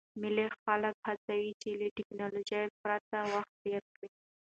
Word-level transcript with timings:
مېلې 0.21 0.45
خلک 0.63 0.95
هڅوي، 1.07 1.51
چي 1.61 1.69
له 1.79 1.87
ټکنالوژۍ 1.97 2.65
پرته 2.81 3.17
وخت 3.33 3.53
تېر 3.63 3.83
کي. 3.95 4.07